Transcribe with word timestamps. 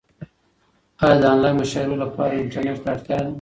ایا 1.03 1.13
د 1.21 1.23
انلاین 1.31 1.55
مشاعرو 1.61 2.01
لپاره 2.03 2.33
انټرنیټ 2.41 2.77
ته 2.83 2.87
اړتیا 2.93 3.17
ده؟ 3.25 3.29